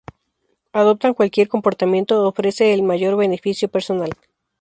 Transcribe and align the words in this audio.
Adoptan 0.73 1.13
cualquier 1.13 1.47
comportamiento 1.47 2.27
ofrece 2.27 2.73
el 2.73 2.81
mayor 2.81 3.15
beneficio 3.17 3.69
personal. 3.69 4.09